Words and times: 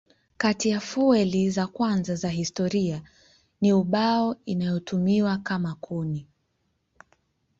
Kati 0.37 0.69
ya 0.69 0.79
fueli 0.79 1.49
za 1.49 1.67
kwanza 1.67 2.15
za 2.15 2.29
historia 2.29 3.01
ni 3.61 3.73
ubao 3.73 4.35
inayotumiwa 4.45 5.37
kama 5.37 5.75
kuni. 5.75 6.27